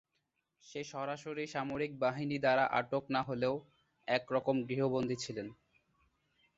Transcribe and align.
সে 0.63 0.81
সরাসরি 0.83 1.45
সামরিক 1.47 1.91
বাহিনী 1.99 2.37
দ্বারা 2.39 2.65
আটক 2.79 3.03
না 3.09 3.21
হলেও 3.21 3.55
এক 4.07 4.23
রকম 4.31 4.55
গৃহবন্দী 4.69 5.15
ছিলেন। 5.15 5.47